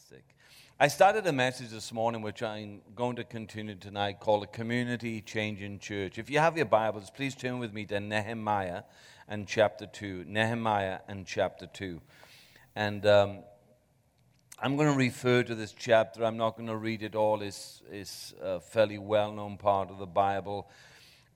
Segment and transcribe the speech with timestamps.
[0.00, 0.24] Fantastic.
[0.78, 5.20] I started a message this morning, which I'm going to continue tonight, called a community
[5.20, 6.18] changing church.
[6.18, 8.84] If you have your Bibles, please turn with me to Nehemiah
[9.28, 10.24] and chapter 2.
[10.26, 12.00] Nehemiah and chapter 2.
[12.76, 13.38] And um,
[14.58, 16.24] I'm going to refer to this chapter.
[16.24, 17.42] I'm not going to read it all.
[17.42, 20.70] It's, it's a fairly well known part of the Bible.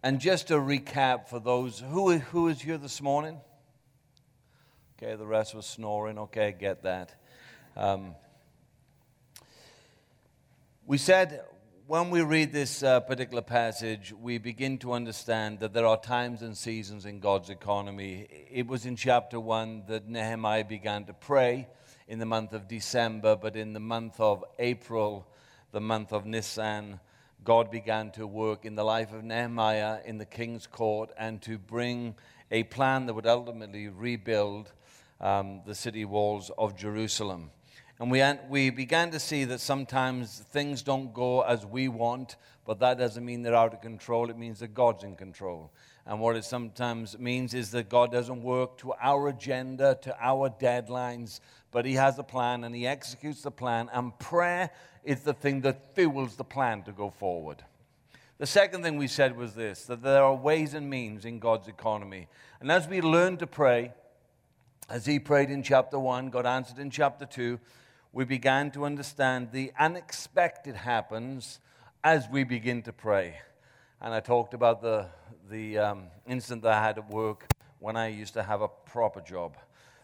[0.03, 3.41] And just to recap for those who, who is here this morning?
[4.97, 6.19] Okay, the rest was snoring.
[6.19, 7.15] Okay, get that.
[7.77, 8.15] Um,
[10.87, 11.43] we said
[11.87, 16.43] when we read this uh, particular passage, we begin to understand that there are times
[16.43, 18.27] and seasons in God's economy.
[18.51, 21.69] It was in chapter 1 that Nehemiah began to pray
[22.07, 25.27] in the month of December, but in the month of April,
[25.73, 27.01] the month of Nisan,
[27.45, 31.57] God began to work in the life of Nehemiah in the king's court and to
[31.57, 32.15] bring
[32.51, 34.71] a plan that would ultimately rebuild
[35.19, 37.53] um, the city walls of Jerusalem.
[38.01, 42.81] And we, we began to see that sometimes things don't go as we want, but
[42.81, 44.31] that doesn't mean they're out of control.
[44.31, 45.71] It means that God's in control.
[46.07, 50.51] And what it sometimes means is that God doesn't work to our agenda, to our
[50.51, 53.89] deadlines, but He has a plan and He executes the plan.
[53.93, 54.71] And prayer
[55.05, 57.63] is the thing that fuels the plan to go forward.
[58.39, 61.69] The second thing we said was this that there are ways and means in God's
[61.69, 62.27] economy.
[62.61, 63.93] And as we learn to pray,
[64.89, 67.59] as He prayed in chapter 1, God answered in chapter 2,
[68.15, 71.59] we began to understand the unexpected happens
[72.05, 73.41] as we begin to pray.
[74.01, 75.07] And I talked about the,
[75.51, 77.45] the um, incident that I had at work
[77.81, 79.57] when I used to have a proper job.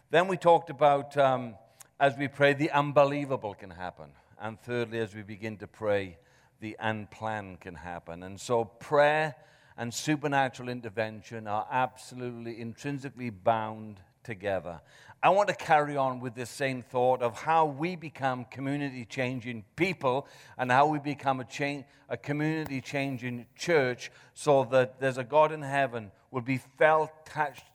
[0.09, 1.55] Then we talked about, um,
[2.01, 4.09] as we pray, the unbelievable can happen.
[4.41, 6.17] And thirdly, as we begin to pray,
[6.59, 8.23] the unplanned can happen.
[8.23, 9.35] And so prayer
[9.77, 14.81] and supernatural intervention are absolutely intrinsically bound together.
[15.23, 19.65] I want to carry on with this same thought of how we become community changing
[19.75, 20.27] people
[20.57, 25.51] and how we become a, change, a community changing church so that there's a God
[25.51, 27.65] in heaven will be felt, touched,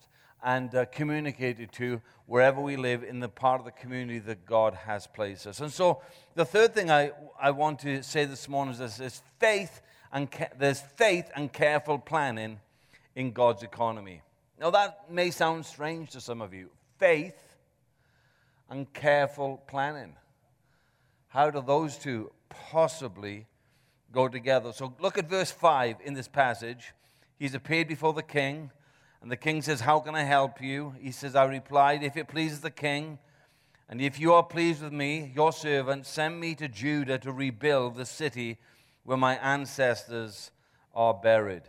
[0.43, 4.75] and uh, communicated to wherever we live in the part of the community that God
[4.75, 5.61] has placed us.
[5.61, 6.03] And so
[6.35, 10.31] the third thing I, I want to say this morning is this, is faith and
[10.31, 12.61] ca- there's faith and careful planning
[13.15, 14.23] in God's economy.
[14.59, 17.57] Now that may sound strange to some of you faith
[18.71, 20.15] and careful planning.
[21.29, 23.47] How do those two possibly
[24.13, 24.73] go together?
[24.73, 26.95] So look at verse 5 in this passage.
[27.39, 28.71] He's appeared before the king,
[29.21, 30.95] and the king says, How can I help you?
[30.99, 33.19] He says, I replied, If it pleases the king,
[33.89, 37.97] and if you are pleased with me, your servant, send me to Judah to rebuild
[37.97, 38.59] the city
[39.05, 40.51] where my ancestors
[40.95, 41.63] are buried.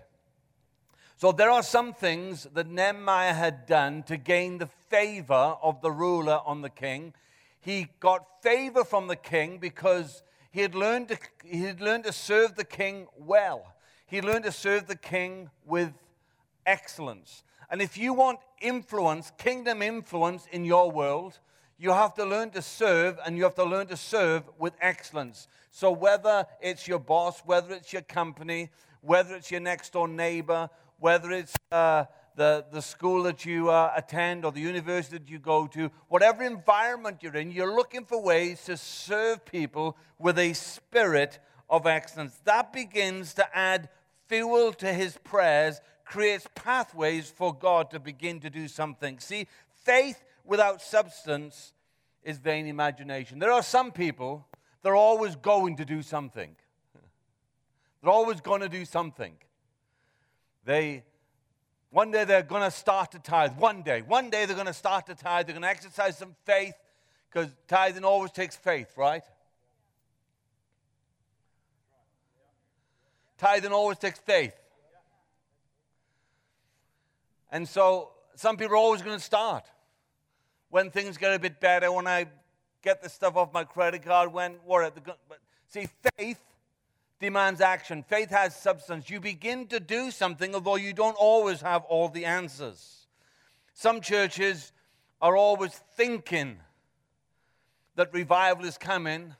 [1.19, 5.89] So there are some things that Nehemiah had done to gain the favor of the
[5.89, 7.15] ruler on the king.
[7.59, 12.13] He got favor from the king because he had learned to, he had learned to
[12.13, 13.73] serve the king well.
[14.05, 15.91] He learned to serve the king with
[16.67, 17.43] excellence.
[17.71, 21.39] And if you want influence, kingdom influence in your world,
[21.79, 25.47] you have to learn to serve and you have to learn to serve with excellence.
[25.71, 28.69] So, whether it's your boss, whether it's your company,
[29.01, 33.91] whether it's your next door neighbor, whether it's uh, the, the school that you uh,
[33.95, 38.21] attend or the university that you go to, whatever environment you're in, you're looking for
[38.21, 42.39] ways to serve people with a spirit of excellence.
[42.45, 43.89] That begins to add
[44.27, 49.19] fuel to his prayers, creates pathways for God to begin to do something.
[49.19, 49.47] See,
[49.83, 51.73] faith without substance
[52.23, 53.39] is vain imagination.
[53.39, 54.45] There are some people,
[54.83, 56.55] they're always going to do something.
[58.01, 59.33] They're always going to do something.
[60.67, 61.03] They,
[61.91, 63.53] one day they're going to start to tithe.
[63.57, 64.01] One day.
[64.01, 65.47] One day they're going to start to tithe.
[65.47, 66.73] They're going to exercise some faith
[67.31, 69.23] because tithing always takes faith, right?
[73.37, 74.53] Tithing always takes faith.
[77.49, 79.63] And so some people are always going to start.
[80.69, 82.25] When things get a bit better, when I
[82.83, 84.93] get the stuff off my credit card, when, what,
[85.29, 85.39] but
[85.69, 85.87] see,
[86.17, 86.43] faith
[87.19, 88.03] demands action.
[88.03, 89.09] Faith has substance.
[89.09, 93.07] You begin to do something, although you don't always have all the answers.
[93.73, 94.71] Some churches
[95.21, 96.59] are always thinking
[97.95, 99.35] that revival is coming,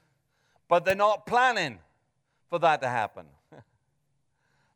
[0.68, 1.79] but they're not planning
[2.50, 3.25] for that to happen.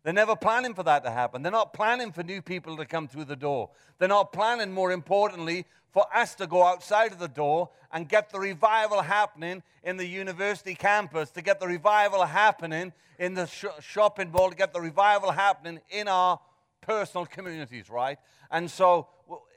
[0.04, 1.42] They're never planning for that to happen.
[1.42, 3.70] They're not planning for new people to come through the door.
[3.98, 8.30] They're not planning, more importantly, for us to go outside of the door and get
[8.30, 13.66] the revival happening in the university campus, to get the revival happening in the sh-
[13.82, 16.40] shopping mall, to get the revival happening in our
[16.82, 18.18] personal communities, right?
[18.50, 19.08] And so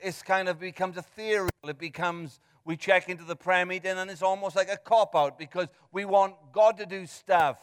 [0.03, 1.49] it's kind of becomes a theory.
[1.65, 5.39] It becomes we check into the prayer meeting and it's almost like a cop out
[5.39, 7.59] because we want God to do stuff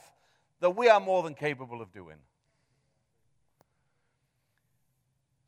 [0.60, 2.18] that we are more than capable of doing.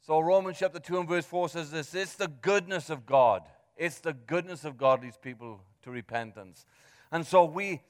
[0.05, 3.43] So, Romans chapter 2 and verse 4 says this it's the goodness of God.
[3.77, 6.65] It's the goodness of God leads people to repentance.
[7.09, 7.81] And so we,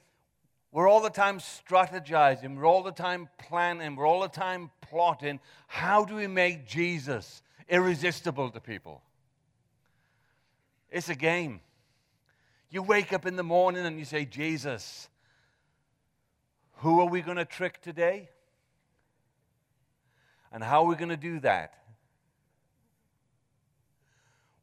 [0.72, 5.40] we're all the time strategizing, we're all the time planning, we're all the time plotting.
[5.68, 9.02] How do we make Jesus irresistible to people?
[10.92, 11.62] It's a game.
[12.70, 15.10] You wake up in the morning and you say, Jesus,
[16.78, 18.30] who are we going to trick today?
[20.52, 21.83] And how are we going to do that?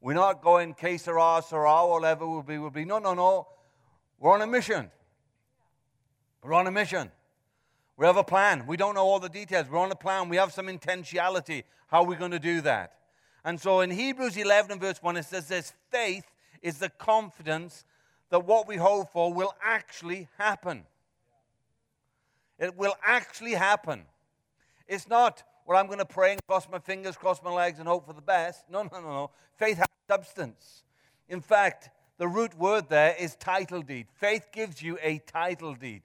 [0.01, 2.85] We're not going que sera, sera, whatever will be, will be.
[2.85, 3.47] No, no, no.
[4.19, 4.91] We're on a mission.
[6.43, 7.11] We're on a mission.
[7.97, 8.65] We have a plan.
[8.65, 9.67] We don't know all the details.
[9.69, 10.27] We're on a plan.
[10.27, 11.63] We have some intentionality.
[11.87, 12.93] How are we going to do that?
[13.43, 16.25] And so in Hebrews 11 and verse 1, it says this faith
[16.63, 17.85] is the confidence
[18.31, 20.85] that what we hope for will actually happen.
[22.57, 24.03] It will actually happen.
[24.87, 27.87] It's not, well, I'm going to pray and cross my fingers, cross my legs, and
[27.87, 28.65] hope for the best.
[28.69, 29.31] No, no, no, no.
[29.57, 30.83] Faith has substance.
[31.29, 34.07] In fact, the root word there is title deed.
[34.13, 36.03] Faith gives you a title deed.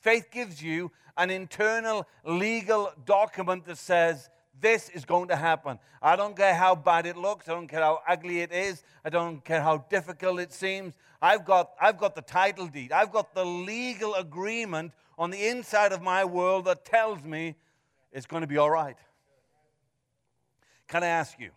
[0.00, 4.30] Faith gives you an internal legal document that says,
[4.60, 5.78] this is going to happen.
[6.00, 7.48] I don't care how bad it looks.
[7.48, 8.84] I don't care how ugly it is.
[9.04, 10.94] I don't care how difficult it seems.
[11.20, 12.92] I've got, I've got the title deed.
[12.92, 17.56] I've got the legal agreement on the inside of my world that tells me
[18.12, 18.96] it's going to be all right.
[20.88, 21.50] Can I ask you,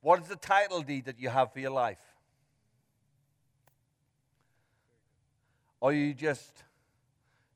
[0.00, 2.00] what is the title deed that you have for your life?
[5.80, 6.64] Are you just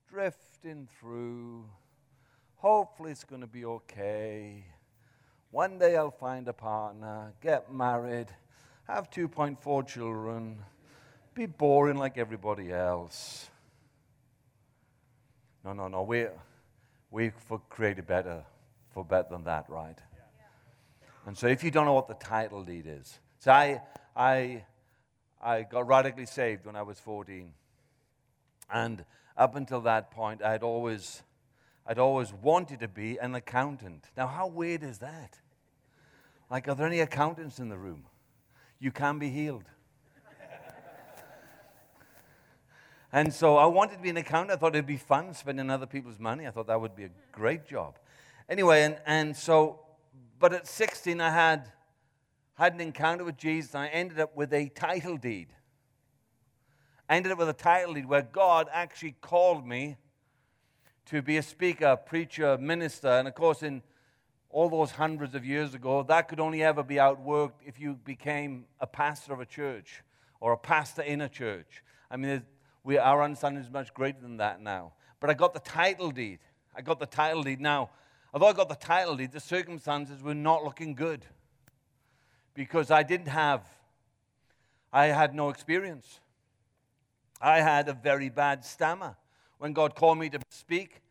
[0.08, 1.64] drifting through?
[2.56, 4.64] Hopefully, it's going to be okay.
[5.50, 8.28] One day I'll find a partner, get married,
[8.87, 10.58] have 2.4 children,
[11.34, 13.49] be boring like everybody else.
[15.64, 16.02] No, no, no.
[17.10, 18.44] We, we created better
[18.93, 19.99] for better than that, right?
[21.26, 23.82] And so if you don't know what the title deed is, so I,
[24.16, 24.64] I,
[25.43, 27.52] I got radically saved when I was 14.
[28.72, 29.05] And
[29.37, 31.22] up until that point, I'd always,
[31.87, 34.06] I'd always wanted to be an accountant.
[34.16, 35.38] Now, how weird is that?
[36.50, 38.04] Like, are there any accountants in the room?
[38.78, 39.64] You can be healed.
[43.18, 44.52] And so I wanted to be an accountant.
[44.52, 46.46] I thought it'd be fun spending other people's money.
[46.46, 47.98] I thought that would be a great job.
[48.48, 49.80] Anyway, and, and so
[50.38, 51.72] but at 16, I had,
[52.54, 55.48] had an encounter with Jesus, I ended up with a title deed.
[57.08, 59.96] I ended up with a title deed where God actually called me
[61.06, 63.08] to be a speaker, preacher, minister.
[63.08, 63.82] And of course, in
[64.50, 68.66] all those hundreds of years ago, that could only ever be outworked if you became
[68.78, 70.02] a pastor of a church
[70.40, 71.82] or a pastor in a church.
[72.10, 72.42] I mean,
[72.84, 74.92] we, our understanding is much greater than that now.
[75.20, 76.38] But I got the title deed.
[76.75, 77.60] I got the title deed.
[77.60, 77.90] Now,
[78.32, 81.25] although I got the title deed, the circumstances were not looking good
[82.54, 83.62] because I didn't have,
[84.92, 86.20] I had no experience.
[87.40, 89.16] I had a very bad stammer.
[89.58, 91.02] When God called me to speak,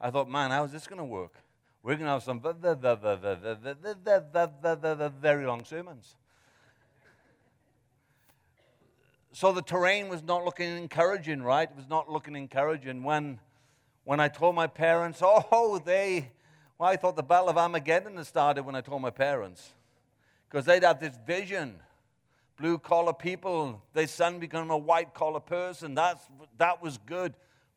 [0.00, 1.34] I thought, man, how is this going to work?
[1.82, 2.40] We're going to have some
[5.20, 6.16] very long sermons.
[9.34, 11.68] So the terrain was not looking encouraging, right?
[11.68, 13.02] It was not looking encouraging.
[13.02, 13.40] When,
[14.04, 16.30] when I told my parents, oh, they,
[16.78, 19.72] well, I thought the Battle of Armageddon had started when I told my parents.
[20.48, 21.76] Because they'd have this vision
[22.58, 25.94] blue collar people, their son become a white collar person.
[25.94, 26.22] That's,
[26.58, 27.34] that was good.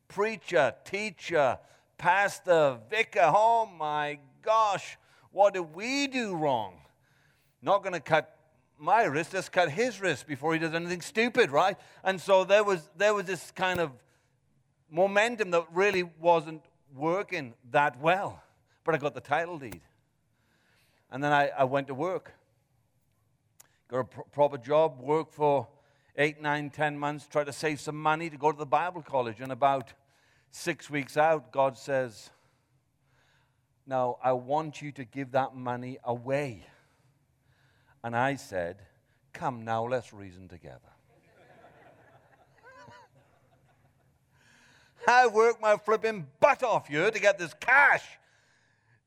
[0.08, 1.58] Preacher, teacher,
[1.96, 3.32] pastor, vicar.
[3.34, 4.98] Oh my gosh,
[5.32, 6.74] what did we do wrong?
[7.62, 8.35] Not going to cut
[8.78, 11.76] my wrist, just cut his wrist before he does anything stupid, right?
[12.04, 13.90] And so there was, there was this kind of
[14.90, 16.62] momentum that really wasn't
[16.94, 18.42] working that well
[18.86, 19.82] but I got the title deed.
[21.10, 22.32] And then I, I went to work.
[23.88, 25.66] Got a pr- proper job, worked for
[26.16, 29.40] eight, nine, ten months, tried to save some money to go to the Bible college.
[29.40, 29.92] And about
[30.50, 32.30] six weeks out, God says,
[33.86, 36.64] Now, I want you to give that money away.
[38.06, 38.76] And I said,
[39.32, 40.78] Come now, let's reason together.
[45.08, 48.04] I worked my flipping butt off you to get this cash.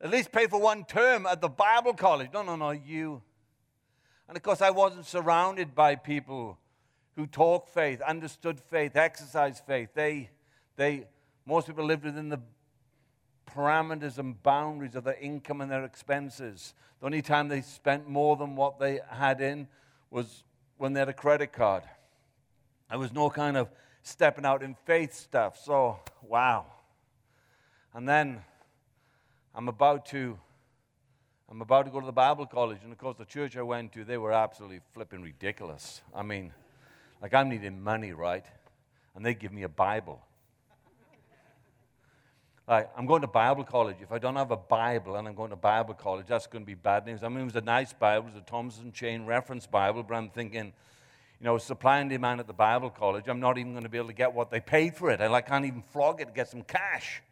[0.02, 2.28] At least pay for one term at the Bible college.
[2.34, 3.22] No, no, no, you.
[4.28, 6.58] And of course, I wasn't surrounded by people
[7.16, 9.88] who talk faith, understood faith, exercised faith.
[9.94, 10.28] They,
[10.76, 11.06] they,
[11.46, 12.40] most people lived within the
[13.54, 16.74] parameters and boundaries of their income and their expenses.
[17.00, 19.68] The only time they spent more than what they had in
[20.10, 20.44] was
[20.76, 21.82] when they had a credit card.
[22.88, 23.68] There was no kind of
[24.02, 25.58] stepping out in faith stuff.
[25.62, 26.66] So, wow.
[27.94, 28.42] And then
[29.54, 30.38] I'm about to
[31.50, 33.92] I'm about to go to the Bible college, and of course, the church I went
[33.94, 36.00] to, they were absolutely flipping ridiculous.
[36.14, 36.52] I mean,
[37.20, 38.44] like I'm needing money, right?
[39.16, 40.22] And they give me a Bible.
[42.70, 43.96] I'm going to Bible college.
[44.00, 46.66] If I don't have a Bible and I'm going to Bible college, that's going to
[46.66, 47.24] be bad news.
[47.24, 50.14] I mean, it was a nice Bible, it was a Thompson Chain reference Bible, but
[50.14, 53.82] I'm thinking, you know, supply and demand at the Bible college, I'm not even going
[53.82, 55.14] to be able to get what they paid for it.
[55.14, 57.22] And I like, can't even flog it to get some cash.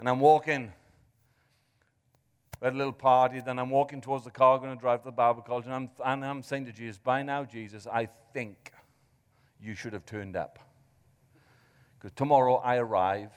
[0.00, 0.72] and I'm walking
[2.60, 3.40] we had a little party.
[3.40, 5.66] Then I'm walking towards the car, going to drive to the Bible college.
[5.66, 8.72] And I'm, and I'm saying to Jesus, by now, Jesus, I think
[9.60, 10.65] you should have turned up.
[12.06, 13.32] Because tomorrow I arrive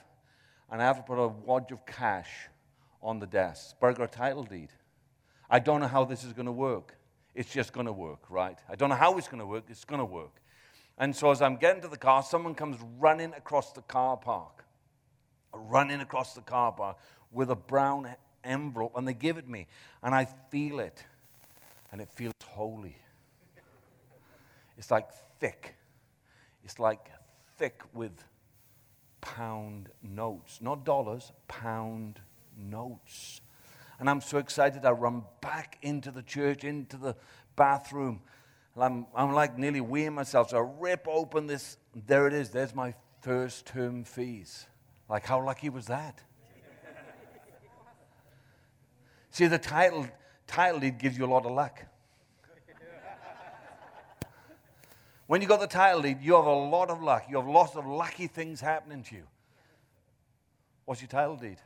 [0.70, 2.30] and I have to put a wad of cash
[3.02, 3.80] on the desk.
[3.80, 4.70] Burger title deed.
[5.50, 6.96] I don't know how this is going to work.
[7.34, 8.60] It's just going to work, right?
[8.70, 9.64] I don't know how it's going to work.
[9.70, 10.40] It's going to work.
[11.00, 14.64] And so as I'm getting to the car, someone comes running across the car park,
[15.52, 16.98] running across the car park
[17.32, 19.66] with a brown envelope and they give it me.
[20.04, 21.04] And I feel it.
[21.92, 22.98] And it feels holy.
[24.78, 25.10] It's like
[25.40, 25.74] thick.
[26.64, 27.10] It's like
[27.58, 28.12] thick with
[29.22, 30.60] pound notes.
[30.62, 32.20] Not dollars, pound
[32.58, 33.42] notes.
[34.00, 34.86] And I'm so excited.
[34.86, 37.16] I run back into the church, into the
[37.56, 38.22] bathroom.
[38.78, 40.52] I'm, I'm like nearly weeing myself.
[40.52, 41.78] So I rip open this.
[42.08, 42.50] There it is.
[42.50, 44.68] There's my first term fees.
[45.10, 46.22] Like, how lucky was that?
[49.32, 50.08] See, the title,
[50.48, 51.86] title deed gives you a lot of luck.
[55.30, 57.26] When you got the title deed, you have a lot of luck.
[57.30, 59.28] You have lots of lucky things happening to you.
[60.86, 61.58] What's your title deed?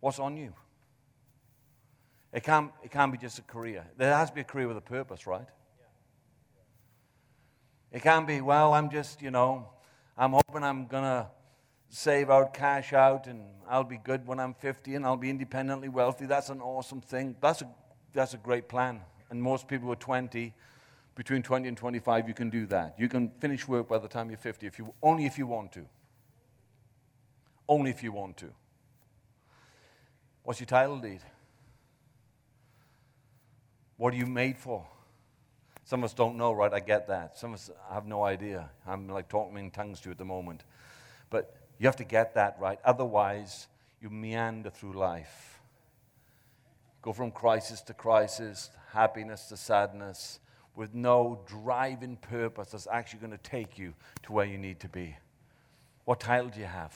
[0.00, 0.52] What's on you?
[2.34, 3.86] It can't, it can't be just a career.
[3.96, 5.48] There has to be a career with a purpose, right?
[7.90, 9.70] It can't be, well, I'm just, you know,
[10.18, 11.28] I'm hoping I'm going to
[11.88, 15.88] save out, cash out, and I'll be good when I'm 50 and I'll be independently
[15.88, 16.26] wealthy.
[16.26, 17.36] That's an awesome thing.
[17.40, 17.70] That's a,
[18.12, 19.00] that's a great plan.
[19.30, 20.52] And most people who are 20,
[21.14, 22.94] between 20 and 25, you can do that.
[22.98, 25.72] You can finish work by the time you're 50, if you, only if you want
[25.72, 25.84] to.
[27.68, 28.48] Only if you want to.
[30.42, 31.20] What's your title deed?
[33.96, 34.86] What are you made for?
[35.84, 36.72] Some of us don't know, right?
[36.72, 37.36] I get that.
[37.36, 38.70] Some of us have no idea.
[38.86, 40.64] I'm like talking in tongues to you at the moment.
[41.30, 42.78] But you have to get that right.
[42.84, 43.68] Otherwise,
[44.00, 45.60] you meander through life.
[47.02, 50.38] Go from crisis to crisis, happiness to sadness,
[50.74, 54.88] with no driving purpose that's actually going to take you to where you need to
[54.88, 55.16] be.
[56.04, 56.92] What title do you have?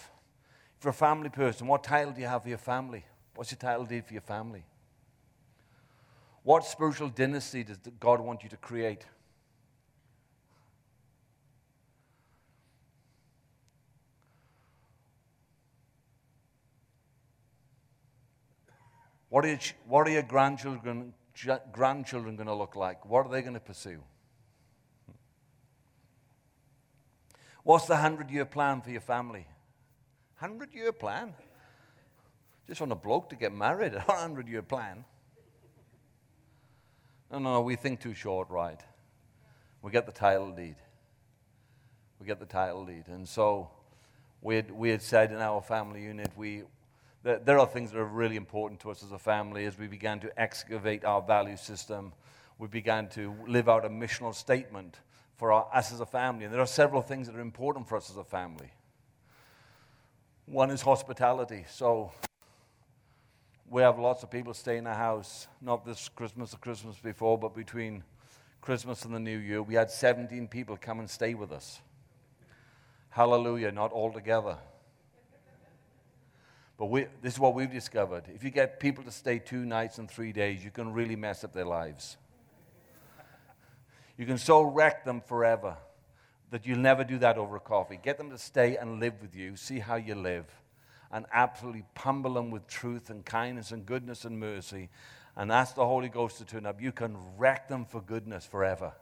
[0.78, 3.04] If you're a family person, what title do you have for your family?
[3.34, 4.64] What's your title deed for your family?
[6.42, 9.04] What spiritual dynasty does God want you to create?
[19.28, 21.12] What are your, what are your grandchildren,
[21.72, 23.04] grandchildren going to look like?
[23.06, 24.02] What are they going to pursue?
[27.62, 29.46] What's the 100 year plan for your family?
[30.38, 31.34] 100 year plan?
[32.68, 35.04] Just want a bloke to get married, a 100 year plan.
[37.30, 38.80] No, no, no, we think too short, right?
[39.82, 40.76] We get the title deed.
[42.20, 43.04] We get the title deed.
[43.08, 43.70] And so
[44.40, 46.62] we had, we had said in our family unit, we,
[47.26, 50.20] there are things that are really important to us as a family as we began
[50.20, 52.12] to excavate our value system.
[52.56, 55.00] We began to live out a missional statement
[55.36, 56.44] for our, us as a family.
[56.44, 58.70] And there are several things that are important for us as a family.
[60.46, 61.64] One is hospitality.
[61.68, 62.12] So
[63.68, 67.36] we have lots of people stay in our house, not this Christmas or Christmas before,
[67.36, 68.04] but between
[68.60, 71.80] Christmas and the New Year, we had 17 people come and stay with us.
[73.10, 74.58] Hallelujah, not all together.
[76.78, 78.24] But we, this is what we've discovered.
[78.34, 81.42] If you get people to stay two nights and three days, you can really mess
[81.42, 82.16] up their lives.
[84.18, 85.76] You can so wreck them forever
[86.50, 87.98] that you'll never do that over a coffee.
[88.02, 90.46] Get them to stay and live with you, see how you live,
[91.10, 94.88] and absolutely pummel them with truth and kindness and goodness and mercy,
[95.34, 96.80] and ask the Holy Ghost to turn up.
[96.80, 98.92] You can wreck them for goodness forever.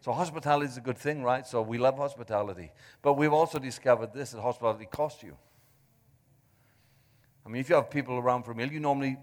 [0.00, 1.46] So, hospitality is a good thing, right?
[1.46, 2.72] So, we love hospitality.
[3.00, 5.36] But we've also discovered this that hospitality costs you.
[7.44, 9.16] I mean, if you have people around for a meal, you normally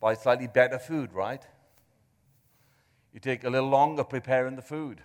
[0.00, 1.42] buy slightly better food, right?
[3.12, 5.00] You take a little longer preparing the food.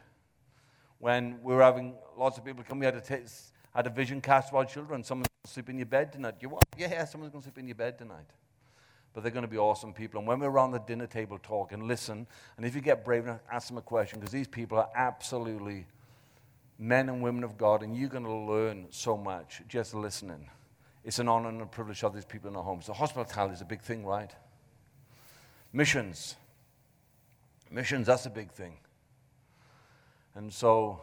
[1.00, 4.22] When we were having lots of people come, we had a, taste, had a vision
[4.22, 5.04] cast for our children.
[5.04, 6.36] Someone's going to sleep in your bed tonight.
[6.40, 6.64] You what?
[6.78, 8.30] Yeah, someone's going to sleep in your bed tonight.
[9.16, 10.20] but they're going to be awesome people.
[10.20, 12.28] And when we're around the dinner table talking, listen.
[12.58, 15.88] And if you get brave enough, ask them a question because these people are absolutely
[16.78, 20.50] men and women of God, and you're going to learn so much just listening.
[21.06, 22.88] It's an honor and a privilege to have these people in our homes.
[22.88, 24.32] So hospitality is a big thing, right?
[25.72, 26.36] Missions.
[27.70, 28.74] Missions, that's a big thing.
[30.34, 31.02] And so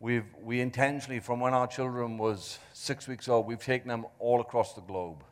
[0.00, 4.40] we've, we intentionally, from when our children was six weeks old, we've taken them all
[4.40, 5.22] across the globe.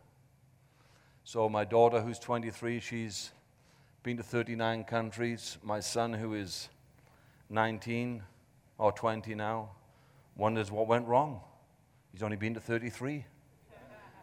[1.25, 3.33] So my daughter, who's 23, she's
[4.05, 5.59] been to 39 countries.
[5.65, 6.69] My son, who is
[7.51, 8.23] 19
[8.79, 9.71] or 20 now,
[10.37, 11.41] wonders what went wrong.
[12.13, 13.25] He's only been to 33.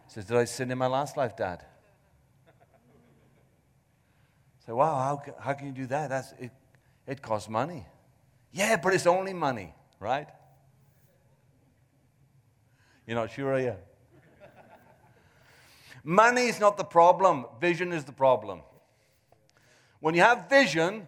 [0.08, 1.66] Says, Did I sin in my last life, Dad?
[4.66, 6.10] Say, wow, how, how can you do that?
[6.10, 6.52] That's, it,
[7.06, 7.86] it costs money.
[8.52, 10.28] Yeah, but it's only money, right?
[13.06, 13.76] You're not sure, are you?
[16.04, 18.62] money is not the problem, vision is the problem.
[20.00, 21.08] When you have vision,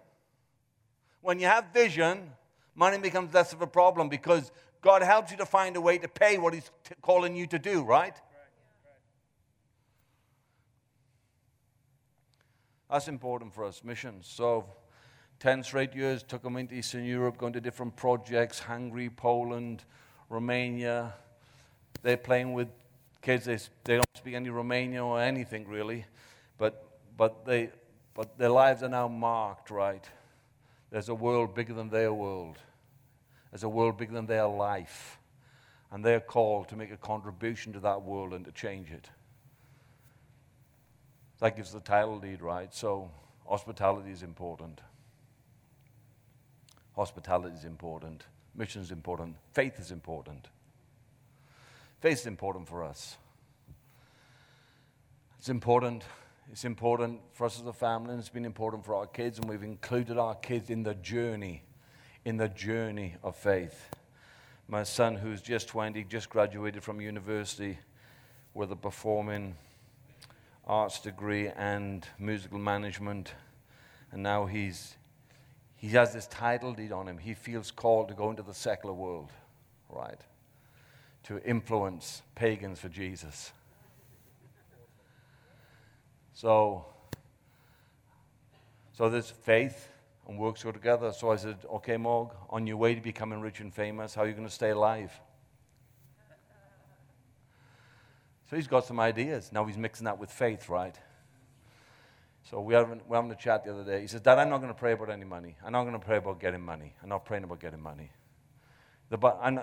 [1.22, 2.32] when you have vision,
[2.76, 4.52] money becomes less of a problem because
[4.82, 7.58] God helps you to find a way to pay what He's t- calling you to
[7.58, 8.16] do, right?
[12.90, 14.28] That's important for us, missions.
[14.28, 14.66] So,
[15.40, 19.84] 10 straight years took them into Eastern Europe, going to different projects Hungary, Poland,
[20.30, 21.14] Romania.
[22.02, 22.70] They're playing with
[23.22, 26.06] kids, they, they don't speak any Romanian or anything really,
[26.58, 27.70] but, but, they,
[28.14, 30.08] but their lives are now marked, right?
[30.90, 32.58] There's a world bigger than their world,
[33.52, 35.20] there's a world bigger than their life.
[35.90, 39.10] And they're called to make a contribution to that world and to change it.
[41.40, 42.74] That gives the title deed, right?
[42.74, 43.12] So
[43.48, 44.82] hospitality is important.
[46.96, 48.24] Hospitality is important.
[48.56, 49.36] Mission is important.
[49.54, 50.48] Faith is important.
[52.02, 53.18] Faith is important for us.
[55.38, 56.04] It's important.
[56.52, 59.50] It's important for us as a family, and it's been important for our kids, and
[59.50, 61.64] we've included our kids in the journey,
[62.26, 63.90] in the journey of faith.
[64.68, 67.78] My son, who's just 20, just graduated from university
[68.54, 69.56] with a performing
[70.68, 73.34] arts degree and musical management.
[74.12, 74.96] And now he's,
[75.76, 77.18] he has this title deed on him.
[77.18, 79.32] He feels called to go into the secular world,
[79.90, 80.20] right?
[81.24, 83.52] To influence pagans for Jesus.
[86.34, 86.86] So,
[88.94, 89.90] so there's faith
[90.28, 91.12] and works go together.
[91.14, 94.28] So I said, okay, Morg, on your way to becoming rich and famous, how are
[94.28, 95.12] you going to stay alive?
[98.50, 99.52] So he's got some ideas.
[99.52, 100.96] Now he's mixing that with faith, right?
[102.50, 104.02] So we having, we're having a chat the other day.
[104.02, 105.58] He says, Dad, I'm not going to pray about any money.
[105.66, 106.94] I'm not going to pray about getting money.
[107.04, 108.10] I'm not praying about getting money.
[109.10, 109.18] The,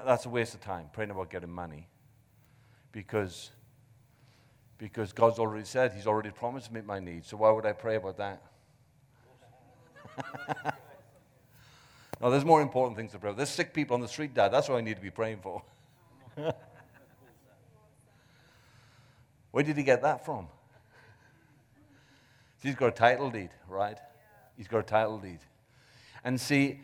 [0.04, 1.88] that's a waste of time, praying about getting money.
[2.92, 3.50] Because,
[4.76, 7.28] because God's already said, He's already promised to meet my needs.
[7.28, 8.42] So why would I pray about that?
[12.20, 13.38] no, there's more important things to pray about.
[13.38, 14.50] There's sick people on the street, Dad.
[14.50, 15.62] That's what I need to be praying for.
[19.54, 20.48] Where did he get that from?
[22.60, 23.96] He's got a title deed, right?
[24.56, 25.38] He's got a title deed.
[26.24, 26.80] And see,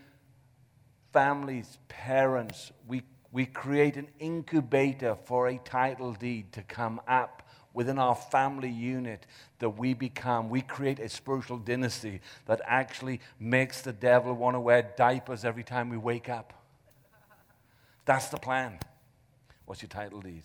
[1.13, 3.03] families, parents, we,
[3.33, 7.43] we create an incubator for a title deed to come up
[7.75, 9.27] within our family unit
[9.59, 10.49] that we become.
[10.49, 15.65] We create a spiritual dynasty that actually makes the devil want to wear diapers every
[15.65, 16.53] time we wake up.
[18.05, 18.79] That's the plan.
[19.67, 20.45] What's your title deed?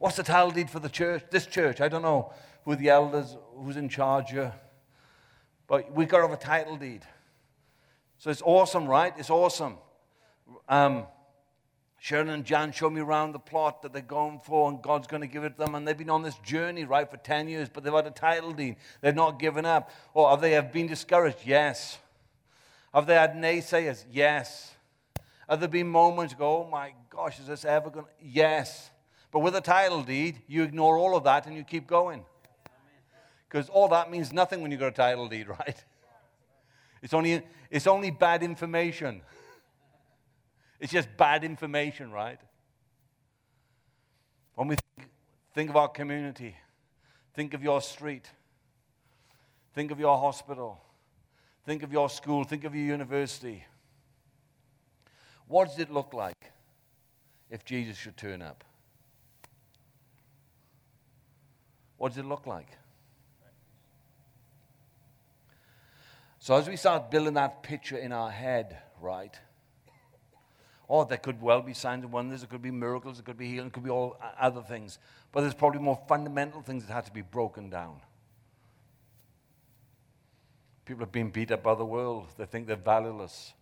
[0.00, 1.24] What's the title deed for the church?
[1.30, 2.32] This church, I don't know
[2.64, 4.54] who the elders, who's in charge here,
[5.66, 7.02] but we've got a title deed.
[8.16, 9.12] So it's awesome, right?
[9.18, 9.76] It's awesome.
[10.70, 11.04] Um,
[11.98, 15.20] Sharon and Jan show me around the plot that they're going for, and God's going
[15.20, 15.74] to give it to them.
[15.74, 18.52] And they've been on this journey, right, for 10 years, but they've had a title
[18.52, 18.76] deed.
[19.02, 19.90] They've not given up.
[20.14, 21.40] Or have they have been discouraged?
[21.44, 21.98] Yes.
[22.94, 24.06] Have they had naysayers?
[24.10, 24.72] Yes.
[25.46, 28.10] Have there been moments go, oh my gosh, is this ever going to?
[28.22, 28.89] Yes.
[29.30, 32.24] But with a title deed, you ignore all of that and you keep going.
[33.48, 35.84] Because all that means nothing when you've got a title deed, right?
[37.02, 39.22] It's only, it's only bad information.
[40.78, 42.40] It's just bad information, right?
[44.54, 45.10] When we think,
[45.54, 46.56] think of our community,
[47.34, 48.28] think of your street,
[49.74, 50.80] think of your hospital,
[51.64, 53.64] think of your school, think of your university.
[55.46, 56.52] What does it look like
[57.50, 58.64] if Jesus should turn up?
[62.00, 62.78] What does it look like?
[66.38, 69.38] So, as we start building that picture in our head, right?
[70.88, 73.48] Oh, there could well be signs and wonders, there could be miracles, there could be
[73.48, 74.98] healing, it could be all other things.
[75.30, 78.00] But there's probably more fundamental things that have to be broken down.
[80.86, 82.28] People have been beat up by the world.
[82.38, 83.52] They think they're valueless.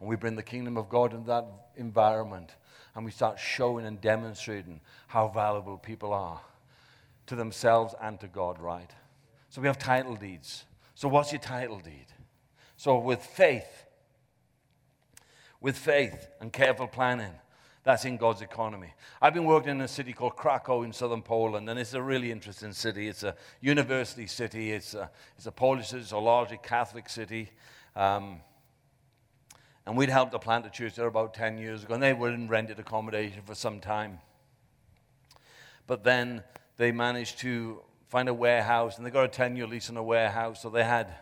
[0.00, 2.56] And we bring the kingdom of God into that environment
[2.94, 6.42] and we start showing and demonstrating how valuable people are
[7.30, 8.90] to themselves and to God, right?
[9.50, 10.64] So we have title deeds.
[10.96, 12.06] So, what's your title deed?
[12.76, 13.86] So, with faith,
[15.60, 17.32] with faith and careful planning,
[17.84, 18.92] that's in God's economy.
[19.22, 22.32] I've been working in a city called Krakow in southern Poland, and it's a really
[22.32, 23.06] interesting city.
[23.06, 27.50] It's a university city, it's a, it's a Polish, it's a largely Catholic city.
[27.94, 28.40] Um,
[29.86, 32.30] and we'd helped to plant a church there about 10 years ago, and they were
[32.30, 34.18] in rented accommodation for some time.
[35.86, 36.42] But then
[36.80, 40.02] they managed to find a warehouse, and they got a 10 year lease on a
[40.02, 41.14] warehouse, so they had,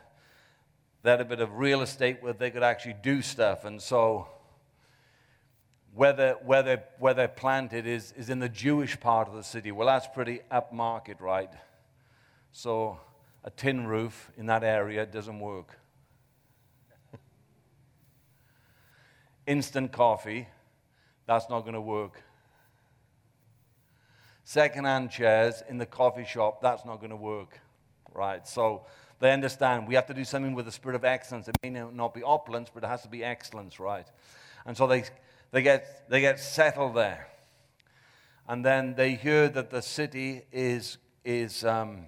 [1.03, 3.65] they had a bit of real estate where they could actually do stuff.
[3.65, 4.29] And so
[5.93, 9.43] where they're, where they're, where they're planted is, is in the Jewish part of the
[9.43, 9.73] city.
[9.73, 11.51] Well, that's pretty upmarket, right?
[12.53, 13.01] So
[13.43, 15.77] a tin roof in that area doesn't work.
[19.49, 20.47] Instant coffee,
[21.27, 22.23] that's not going to work.
[24.49, 27.61] Second-hand chairs in the coffee shop, that's not going to work,
[28.15, 28.49] right?
[28.49, 28.87] So
[29.21, 31.49] they understand we have to do something with the spirit of excellence.
[31.49, 34.07] It may not be opulence, but it has to be excellence, right?
[34.65, 35.05] And so they
[35.51, 37.29] they get, they get settled there.
[38.49, 42.07] And then they hear that the city is, is um,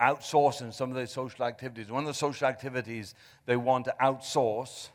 [0.00, 1.90] outsourcing some of their social activities.
[1.90, 3.14] One of the social activities
[3.44, 4.88] they want to outsource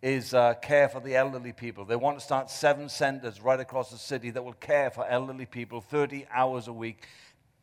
[0.00, 1.84] is uh, care for the elderly people.
[1.84, 5.46] They want to start seven centers right across the city that will care for elderly
[5.46, 7.06] people 30 hours a week,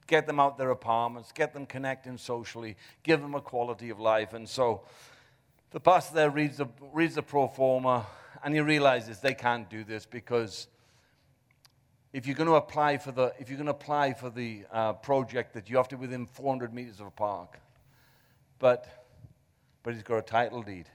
[0.07, 4.33] get them out their apartments, get them connecting socially, give them a quality of life.
[4.33, 4.81] And so
[5.71, 8.05] the pastor there reads the, reads the pro forma
[8.43, 10.67] and he realizes they can't do this because
[12.11, 14.93] if you're going to apply for the, if you're going to apply for the uh,
[14.93, 17.59] project that you have to be within 400 meters of a park.
[18.59, 19.07] But,
[19.83, 20.85] but he's got a title deed.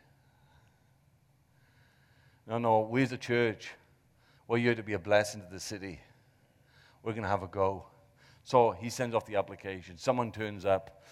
[2.51, 3.71] No, no, we as a church,
[4.49, 6.01] we're here to be a blessing to the city.
[7.05, 7.85] We're going to have a go.
[8.43, 9.97] So he sends off the application.
[9.97, 11.05] Someone turns up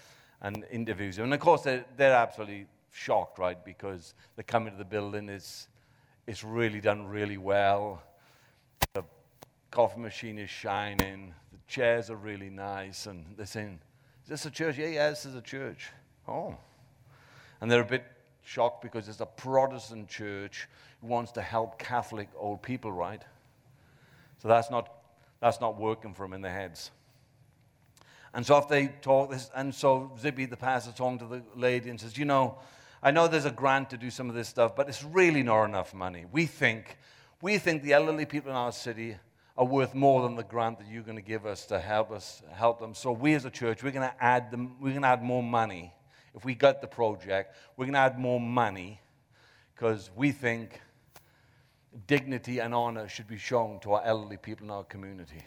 [0.42, 1.26] and interviews him.
[1.26, 3.64] And of course, they're, they're absolutely shocked, right?
[3.64, 5.68] Because they come into the building, it's,
[6.26, 8.02] it's really done really well.
[8.94, 9.04] The
[9.70, 13.78] coffee machine is shining, the chairs are really nice, and they're saying,
[14.24, 14.76] Is this a church?
[14.76, 15.90] Yeah, yeah, this is a church.
[16.26, 16.56] Oh.
[17.60, 18.04] And they're a bit
[18.48, 20.68] shocked because it's a Protestant church
[21.00, 23.22] who wants to help Catholic old people, right?
[24.40, 24.90] So that's not,
[25.40, 26.90] that's not working for them in their heads.
[28.32, 31.90] And so if they talk this, and so Zippy, the pastor, talking to the lady
[31.90, 32.58] and says, you know,
[33.02, 35.64] I know there's a grant to do some of this stuff, but it's really not
[35.64, 36.24] enough money.
[36.32, 36.96] We think,
[37.42, 39.16] we think the elderly people in our city
[39.58, 42.42] are worth more than the grant that you're going to give us to help us
[42.52, 42.94] help them.
[42.94, 45.42] So we as a church, we're going to add them, we're going to add more
[45.42, 45.92] money.
[46.38, 49.02] If we got the project, we're going to add more money
[49.74, 50.80] because we think
[52.06, 55.42] dignity and honor should be shown to our elderly people in our community.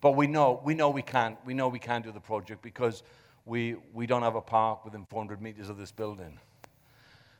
[0.00, 3.04] But we know, we know we can't, we know we can't do the project because
[3.44, 6.40] we, we don't have a park within 400 meters of this building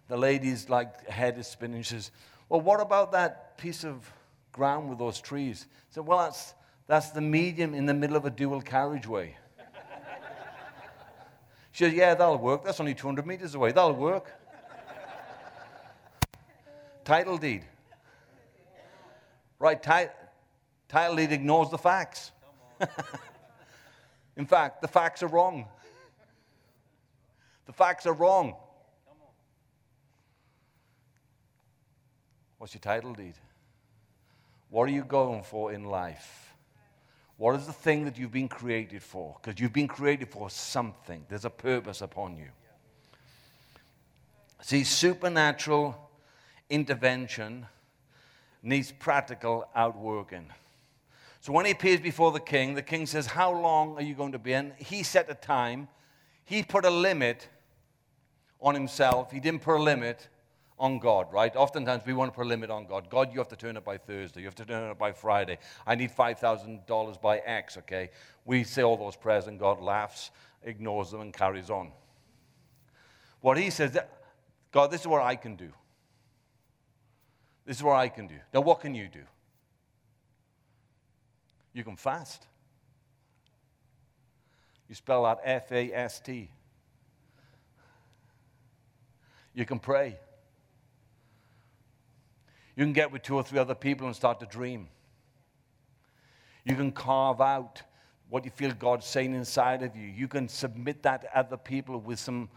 [0.08, 1.82] the lady's like head is spinning.
[1.82, 2.10] She says,
[2.48, 4.10] Well, what about that piece of
[4.52, 5.66] ground with those trees?
[5.70, 6.54] I said, Well, that's,
[6.86, 9.36] that's the medium in the middle of a dual carriageway.
[11.74, 12.64] She said, Yeah, that'll work.
[12.64, 13.72] That's only 200 meters away.
[13.72, 14.30] That'll work.
[17.04, 17.64] Title deed.
[19.58, 20.12] Right, ti-
[20.88, 22.30] title deed ignores the facts.
[24.36, 25.66] in fact, the facts are wrong.
[27.66, 28.54] The facts are wrong.
[32.58, 33.34] What's your title deed?
[34.70, 36.53] What are you going for in life?
[37.36, 39.36] What is the thing that you've been created for?
[39.40, 42.48] Because you've been created for something, there's a purpose upon you.
[44.62, 45.96] See, supernatural
[46.70, 47.66] intervention
[48.62, 50.46] needs practical outworking.
[51.40, 54.32] So when he appears before the king, the king says, How long are you going
[54.32, 54.72] to be in?
[54.78, 55.88] He set a time.
[56.46, 57.48] He put a limit
[58.60, 59.30] on himself.
[59.30, 60.28] He didn't put a limit
[60.78, 61.54] on God, right?
[61.54, 63.08] Oftentimes we want to put a limit on God.
[63.08, 64.40] God, you have to turn it by Thursday.
[64.40, 65.58] You have to turn it by Friday.
[65.86, 68.10] I need $5,000 by X, okay?
[68.44, 70.30] We say all those prayers and God laughs,
[70.62, 71.92] ignores them, and carries on.
[73.40, 73.96] What he says,
[74.72, 75.70] God, this is what I can do.
[77.66, 78.36] This is what I can do.
[78.52, 79.22] Now, what can you do?
[81.72, 82.46] You can fast.
[84.88, 86.50] You spell out F A S T.
[89.54, 90.18] You can pray.
[92.76, 94.88] You can get with two or three other people and start to dream.
[96.64, 97.82] You can carve out
[98.28, 100.06] what you feel God's saying inside of you.
[100.06, 102.48] You can submit that to other people with some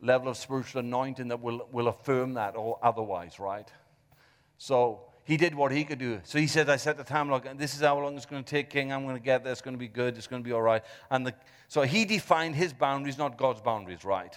[0.00, 3.70] level of spiritual anointing that will, will affirm that or otherwise, right?
[4.58, 6.20] So he did what he could do.
[6.24, 8.42] So he said, I set the time, lock, and this is how long it's going
[8.42, 8.92] to take, King.
[8.92, 9.52] I'm going to get there.
[9.52, 10.18] It's going to be good.
[10.18, 10.82] It's going to be all right.
[11.10, 11.34] And the,
[11.68, 14.36] so he defined his boundaries, not God's boundaries, right?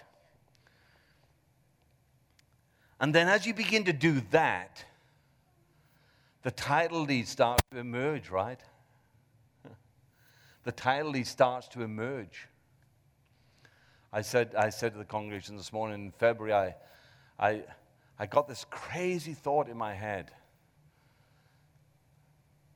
[2.99, 4.85] And then as you begin to do that,
[6.45, 8.59] the title deed starts to emerge, right?
[10.63, 12.47] The title deed starts to emerge.
[14.13, 16.53] I said, I said to the congregation this morning in February,
[17.39, 17.63] I, I,
[18.19, 20.29] I got this crazy thought in my head.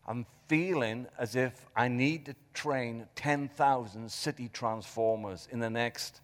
[0.07, 6.21] I'm feeling as if I need to train 10,000 city transformers in the next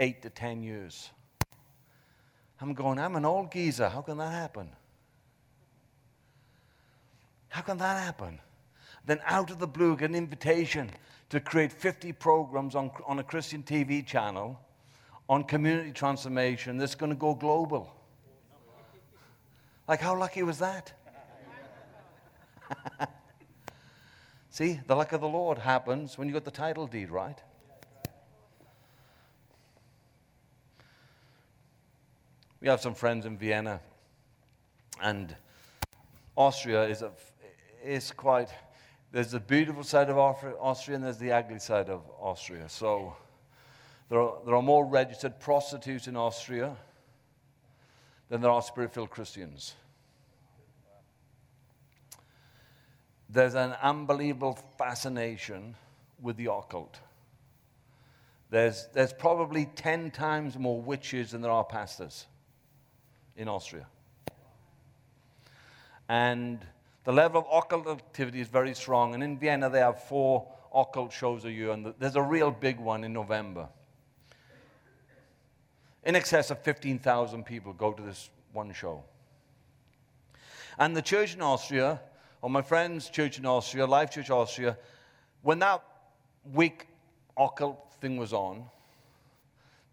[0.00, 1.10] eight to 10 years.
[2.60, 3.88] I'm going, I'm an old geezer.
[3.88, 4.70] How can that happen?
[7.48, 8.38] How can that happen?
[9.06, 10.90] Then out of the blue, get an invitation
[11.30, 14.60] to create 50 programs on, on a Christian TV channel
[15.28, 17.94] on community transformation that's going to go global.
[19.86, 20.92] Like, how lucky was that?
[24.50, 27.38] See, the luck of the Lord happens when you got the title deed, right?
[32.60, 33.80] We have some friends in Vienna,
[35.00, 35.36] and
[36.34, 37.12] Austria is, a,
[37.88, 38.50] is quite.
[39.10, 42.68] There's the beautiful side of Austria, and there's the ugly side of Austria.
[42.68, 43.16] So
[44.10, 46.76] there are, there are more registered prostitutes in Austria
[48.28, 49.74] than there are spirit filled Christians.
[53.30, 55.74] There's an unbelievable fascination
[56.20, 56.98] with the occult.
[58.50, 62.26] There's, there's probably 10 times more witches than there are pastors
[63.36, 63.86] in Austria.
[66.08, 66.64] And
[67.08, 69.14] the level of occult activity is very strong.
[69.14, 72.78] And in Vienna, they have four occult shows a year, and there's a real big
[72.78, 73.66] one in November.
[76.04, 79.04] In excess of 15,000 people go to this one show.
[80.78, 81.98] And the church in Austria,
[82.42, 84.76] or my friend's church in Austria, Life Church Austria,
[85.40, 85.82] when that
[86.52, 86.88] week
[87.38, 88.66] occult thing was on,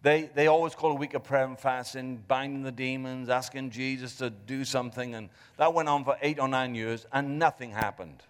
[0.02, 4.16] they, they always call a week of prayer and fasting, binding the demons, asking Jesus
[4.16, 5.14] to do something.
[5.14, 8.22] And that went on for eight or nine years, and nothing happened.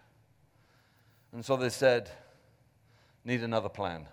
[1.32, 2.10] And so they said,
[3.24, 4.06] need another plan.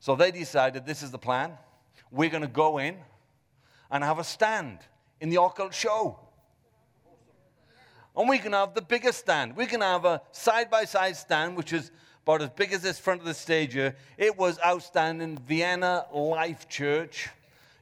[0.00, 1.52] So they decided this is the plan.
[2.10, 2.96] We're going to go in
[3.90, 4.78] and have a stand
[5.20, 6.18] in the occult show.
[8.16, 9.56] And we can have the biggest stand.
[9.56, 11.90] We can have a side by side stand, which is
[12.24, 13.96] about as big as this front of the stage here.
[14.16, 15.38] It was outstanding.
[15.38, 17.28] Vienna Life Church.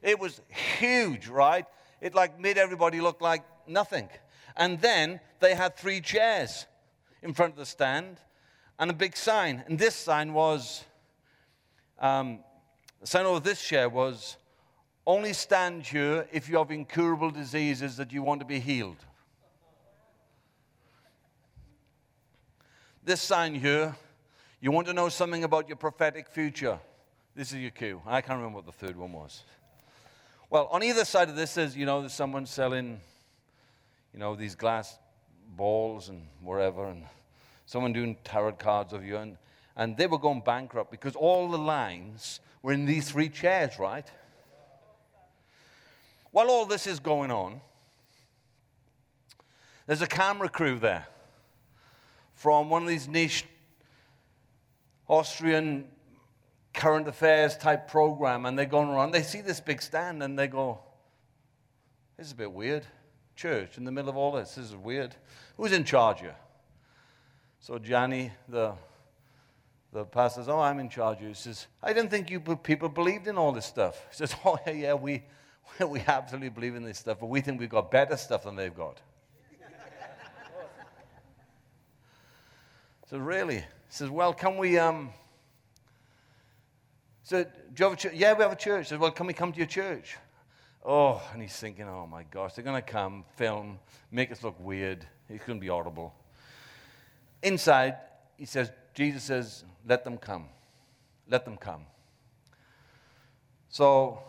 [0.01, 0.41] It was
[0.79, 1.65] huge, right?
[2.01, 4.09] It like made everybody look like nothing.
[4.57, 6.65] And then they had three chairs
[7.21, 8.17] in front of the stand
[8.79, 9.63] and a big sign.
[9.67, 10.83] And this sign was,
[11.99, 12.39] um,
[12.99, 14.37] the sign over this chair was,
[15.05, 18.97] only stand here if you have incurable diseases that you want to be healed.
[23.03, 23.95] This sign here
[24.61, 26.79] you want to know something about your prophetic future?
[27.35, 27.99] This is your cue.
[28.05, 29.43] I can't remember what the third one was.
[30.51, 32.99] Well, on either side of this is, you know, there's someone selling,
[34.13, 34.99] you know, these glass
[35.57, 37.05] balls and wherever, and
[37.65, 39.17] someone doing tarot cards of you.
[39.17, 39.37] And,
[39.75, 44.05] and they were going bankrupt because all the lines were in these three chairs, right?
[46.29, 47.61] While all this is going on,
[49.87, 51.07] there's a camera crew there
[52.35, 53.45] from one of these niche
[55.11, 55.89] Austrian
[56.73, 59.11] current affairs type program, and they're going around.
[59.11, 60.79] They see this big stand and they go,
[62.17, 62.85] This is a bit weird.
[63.35, 64.55] Church in the middle of all this.
[64.55, 65.13] This is weird.
[65.57, 66.37] Who's in charge here?
[67.59, 68.73] So Johnny, the
[69.91, 71.17] the pastor says, Oh, I'm in charge.
[71.19, 74.05] He says, I didn't think you people believed in all this stuff.
[74.11, 75.23] He says, Oh, yeah, yeah we,
[75.85, 78.73] we absolutely believe in this stuff, but we think we've got better stuff than they've
[78.73, 79.01] got.
[83.09, 83.65] so, really?
[83.93, 84.77] Says, Well, can we.
[84.77, 85.09] Um...
[87.23, 88.13] So, do you have a church?
[88.15, 88.87] Yeah, we have a church.
[88.87, 90.17] He says, Well, can we come to your church?
[90.83, 93.79] Oh, and he's thinking, Oh my gosh, they're going to come, film,
[94.11, 95.05] make us look weird.
[95.29, 96.13] It's going to be audible.
[97.43, 97.97] Inside,
[98.37, 100.45] he says, Jesus says, Let them come.
[101.29, 101.85] Let them come.
[103.69, 104.19] So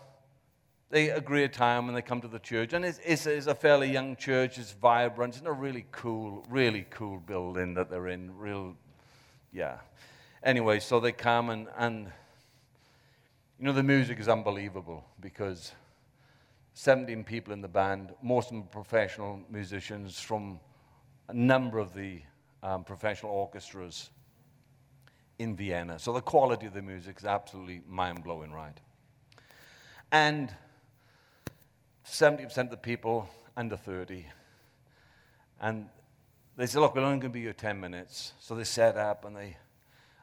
[0.90, 2.74] they agree a time and they come to the church.
[2.74, 6.44] And it's, it's, it's, a fairly young church, it's vibrant, it's in a really cool,
[6.48, 8.76] really cool building that they're in, real
[9.52, 9.78] yeah.
[10.42, 12.10] Anyway, so they come and, and
[13.58, 15.72] you know, the music is unbelievable because
[16.74, 20.58] 17 people in the band, most of them professional musicians from
[21.28, 22.22] a number of the
[22.62, 24.10] um, professional orchestras
[25.38, 25.98] in Vienna.
[25.98, 28.78] So the quality of the music is absolutely mind blowing, right?
[30.10, 30.52] And
[32.06, 34.26] 70% of the people under 30.
[35.60, 35.88] And
[36.62, 38.34] they said, Look, we're only going to be here 10 minutes.
[38.38, 39.56] So they set up and they,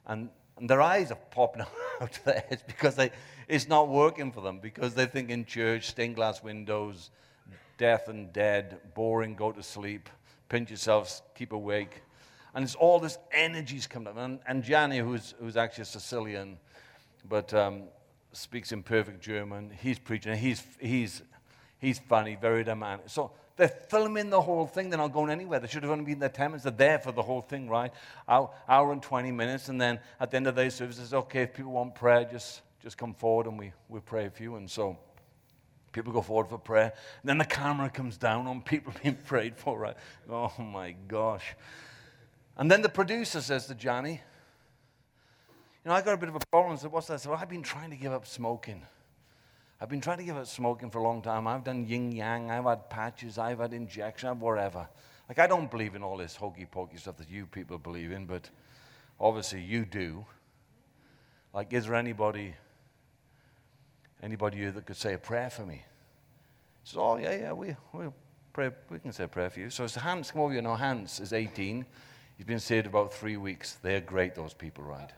[0.08, 1.63] and, and their eyes are popping
[2.02, 3.12] out of their heads because they,
[3.49, 7.10] it's not working for them because they think in church, stained glass windows,
[7.78, 10.08] death and dead, boring, go to sleep,
[10.47, 12.04] pinch yourselves, keep awake.
[12.56, 14.17] And it's all this energy's coming up.
[14.17, 16.58] And, and Gianni, who's, who's actually a Sicilian,
[17.28, 17.84] but um,
[18.32, 20.38] speaks in perfect German, he's preaching.
[20.38, 21.21] He's, he's,
[21.80, 23.10] he's funny, very dynamic.
[23.10, 24.89] So they're filming the whole thing.
[24.89, 25.60] They're not going anywhere.
[25.60, 26.63] They should have only been there 10 minutes.
[26.63, 27.91] They're there for the whole thing, right?
[28.26, 29.67] Hour, hour and 20 minutes.
[29.67, 32.62] And then at the end of the service, it's okay, if people want prayer, just,
[32.82, 34.56] just come forward and we, we pray for you.
[34.56, 34.98] And so
[35.91, 36.93] people go forward for prayer.
[37.22, 39.98] And then the camera comes down on people being prayed for, right?
[40.30, 41.56] Oh my gosh.
[42.56, 44.22] And then the producer says to Gianni,
[45.84, 46.74] You know, I got a bit of a problem.
[46.74, 47.15] I said, What's that?
[47.15, 48.84] I said, well, I've been trying to give up smoking.
[49.82, 51.48] I've been trying to give up smoking for a long time.
[51.48, 54.89] I've done yin yang, I've had patches, I've had injection, whatever.
[55.30, 58.26] Like, I don't believe in all this hokey pokey stuff that you people believe in,
[58.26, 58.50] but
[59.20, 60.26] obviously you do.
[61.54, 62.56] Like, is there anybody,
[64.22, 65.86] anybody here that could say a prayer for me?
[66.84, 68.06] He says, Oh, yeah, yeah, we, we,
[68.52, 69.70] pray, we can say a prayer for you.
[69.70, 70.62] So it's Hans, come over here.
[70.62, 71.86] No, Hans is 18.
[72.38, 73.78] He's been saved about three weeks.
[73.82, 75.12] They're great, those people, right?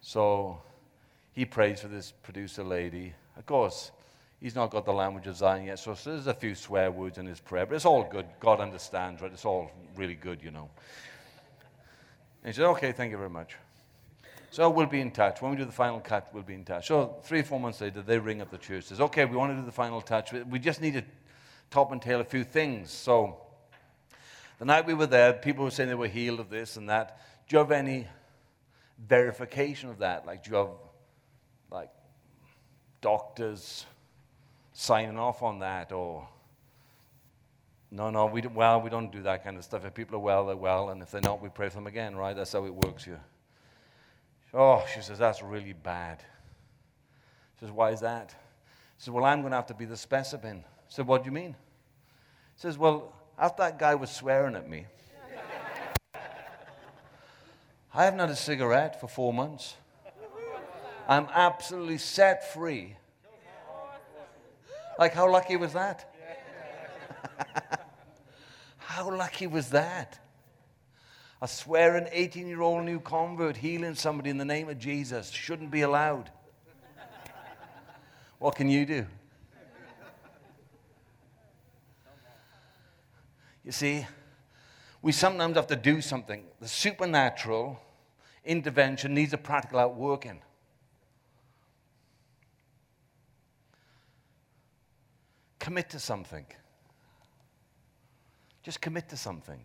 [0.00, 0.60] So
[1.34, 3.12] he prays for this producer lady.
[3.36, 3.90] Of course,
[4.40, 7.26] he's not got the language of Zion yet, so there's a few swear words in
[7.26, 8.26] his prayer, but it's all good.
[8.40, 9.32] God understands, right?
[9.32, 10.70] It's all really good, you know.
[12.42, 13.56] And he said, Okay, thank you very much.
[14.50, 15.42] So we'll be in touch.
[15.42, 16.86] When we do the final cut, we'll be in touch.
[16.86, 18.84] So three or four months later, they ring up the church.
[18.84, 20.32] Says, okay, we want to do the final touch.
[20.32, 21.02] We just need to
[21.72, 22.92] top and tail a few things.
[22.92, 23.36] So
[24.60, 27.18] the night we were there, people were saying they were healed of this and that.
[27.48, 28.06] Do you have any
[29.08, 30.24] verification of that?
[30.24, 30.68] Like, do you have
[31.70, 31.90] like
[33.00, 33.86] doctors
[34.72, 36.28] signing off on that or
[37.94, 39.84] no, no, we don't, well, we don't do that kind of stuff.
[39.84, 42.16] If people are well, they're well, and if they're not, we pray for them again,
[42.16, 42.34] right?
[42.34, 43.20] That's how it works here.
[44.52, 46.18] Oh, she says, that's really bad.
[47.54, 48.30] She says, why is that?
[48.98, 50.64] She says, well, I'm going to have to be the specimen.
[50.66, 51.54] I said, what do you mean?
[52.56, 54.86] She says, well, after that guy was swearing at me,
[57.94, 59.76] I haven't had a cigarette for four months.
[61.08, 62.96] I'm absolutely set free.
[64.98, 66.14] Like, how lucky was that?
[68.78, 70.18] how lucky was that?
[71.42, 75.30] I swear an 18 year old new convert healing somebody in the name of Jesus
[75.30, 76.30] shouldn't be allowed.
[78.38, 79.06] What can you do?
[83.64, 84.06] You see,
[85.00, 86.44] we sometimes have to do something.
[86.60, 87.80] The supernatural
[88.44, 90.40] intervention needs a practical outworking.
[95.64, 96.44] Commit to something.
[98.62, 99.64] Just commit to something.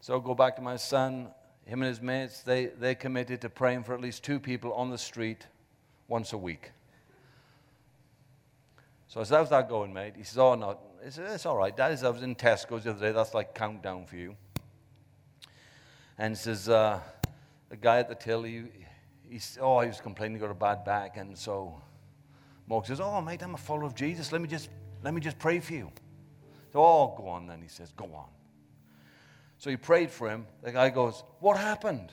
[0.00, 1.28] So I'll go back to my son.
[1.66, 4.88] Him and his mates, they, they committed to praying for at least two people on
[4.88, 5.46] the street
[6.08, 6.70] once a week.
[9.08, 10.14] So I said, How's that going, mate?
[10.16, 10.78] He says, Oh, no.
[11.04, 11.76] He said, It's all right.
[11.76, 13.12] Dad, I was in Tesco's the other day.
[13.12, 14.36] That's like countdown for you.
[16.16, 16.98] And he says, uh,
[17.68, 18.62] The guy at the till, he,
[19.28, 21.18] he, oh, he was complaining he got a bad back.
[21.18, 21.82] And so
[22.68, 24.30] Mark says, Oh, mate, I'm a follower of Jesus.
[24.30, 24.68] Let me just,
[25.02, 25.90] let me just pray for you.
[26.72, 27.62] So, oh, go on then.
[27.62, 28.28] He says, Go on.
[29.56, 30.46] So he prayed for him.
[30.62, 32.12] The guy goes, What happened?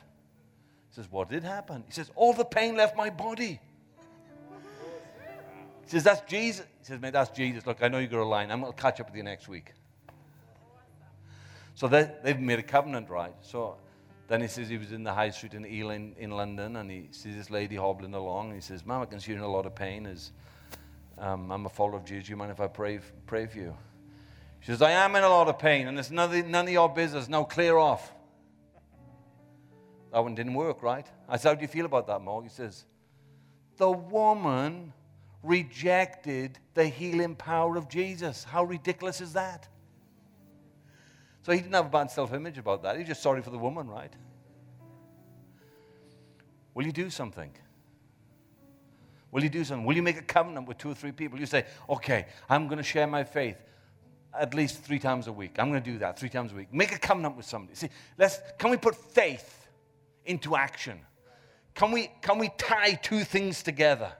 [0.89, 1.83] He says, What did happen?
[1.85, 3.59] He says, All the pain left my body.
[5.83, 6.65] He says, That's Jesus.
[6.79, 7.65] He says, Mate, that's Jesus.
[7.65, 8.49] Look, I know you got a line.
[8.49, 9.73] I'm going to catch up with you next week.
[11.75, 13.33] So they, they've made a covenant, right?
[13.41, 13.75] So
[14.27, 17.09] then he says he was in the high street in Ealing in London and he
[17.11, 18.47] sees this lady hobbling along.
[18.47, 20.05] And he says, Mom, I can see you're in a lot of pain.
[20.05, 20.31] Is,
[21.19, 22.25] um, I'm a follower of Jesus.
[22.25, 23.77] Do you mind if I pray, pray for you?
[24.61, 26.89] She says, I am in a lot of pain and it's none, none of your
[26.89, 27.29] business.
[27.29, 28.11] No, clear off.
[30.11, 31.05] That one didn't work, right?
[31.29, 32.45] I said, How do you feel about that, Morg?
[32.45, 32.85] He says,
[33.77, 34.93] The woman
[35.43, 38.43] rejected the healing power of Jesus.
[38.43, 39.67] How ridiculous is that?
[41.45, 42.97] So he didn't have a bad self image about that.
[42.97, 44.11] He's just sorry for the woman, right?
[46.73, 47.51] Will you do something?
[49.29, 49.85] Will you do something?
[49.85, 51.39] Will you make a covenant with two or three people?
[51.39, 53.57] You say, okay, I'm going to share my faith
[54.33, 55.57] at least three times a week.
[55.59, 56.73] I'm going to do that three times a week.
[56.73, 57.75] Make a covenant with somebody.
[57.75, 59.67] See, let's, can we put faith
[60.25, 60.99] into action?
[61.75, 64.11] Can we, can we tie two things together?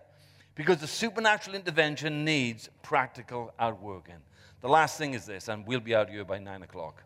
[0.53, 4.21] Because the supernatural intervention needs practical outworking.
[4.61, 7.01] The last thing is this, and we'll be out here by nine o'clock.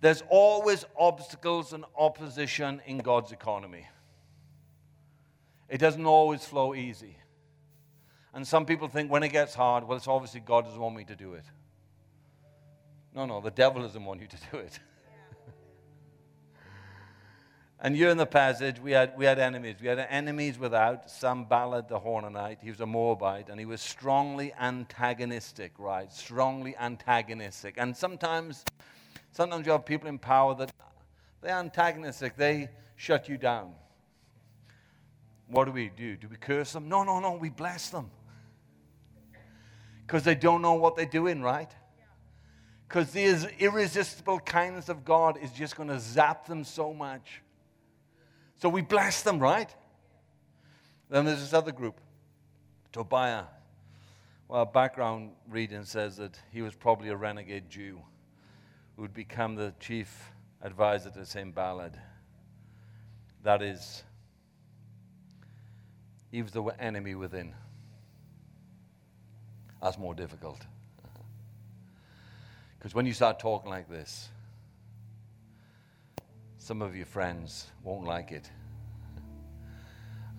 [0.00, 3.86] There's always obstacles and opposition in God's economy.
[5.68, 7.16] It doesn't always flow easy.
[8.32, 11.04] And some people think when it gets hard, well, it's obviously God doesn't want me
[11.04, 11.44] to do it.
[13.14, 14.78] No, no, the devil doesn't want you to do it.
[17.80, 19.76] and here in the passage, we had, we had enemies.
[19.80, 21.10] We had enemies without.
[21.10, 26.12] Sanballat the Horonite, he was a Moabite, and he was strongly antagonistic, right?
[26.12, 27.74] Strongly antagonistic.
[27.76, 28.64] And sometimes,
[29.32, 30.72] sometimes you have people in power that
[31.40, 32.36] they're antagonistic.
[32.36, 33.72] They shut you down.
[35.48, 36.16] What do we do?
[36.16, 36.88] Do we curse them?
[36.88, 38.10] No, no, no, we bless them.
[40.06, 41.70] Because they don't know what they're doing, right?
[42.86, 47.42] Because the irresistible kindness of God is just going to zap them so much.
[48.56, 49.74] So we bless them, right?
[51.10, 52.00] Then there's this other group,
[52.92, 53.44] Tobiah.
[54.48, 58.00] Well, background reading says that he was probably a renegade Jew
[58.98, 61.94] would become the chief advisor to Sanballat.
[63.44, 64.02] That is,
[66.32, 67.54] he was the enemy within.
[69.80, 70.60] That's more difficult.
[72.78, 74.28] Because when you start talking like this,
[76.58, 78.48] some of your friends won't like it.